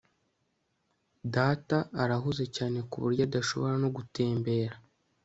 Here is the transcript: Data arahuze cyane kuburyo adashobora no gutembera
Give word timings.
Data 1.35 1.77
arahuze 2.03 2.43
cyane 2.55 2.77
kuburyo 2.89 3.21
adashobora 3.27 3.75
no 3.83 3.89
gutembera 3.95 4.75